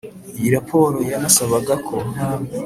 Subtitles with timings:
[0.37, 1.95] iyo rapport yanasabaga ko,